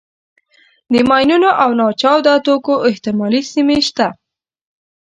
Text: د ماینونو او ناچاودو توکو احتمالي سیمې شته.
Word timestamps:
د 0.93 0.95
ماینونو 1.09 1.49
او 1.63 1.69
ناچاودو 1.79 2.33
توکو 2.45 2.73
احتمالي 2.89 3.41
سیمې 3.53 3.79
شته. 3.87 4.07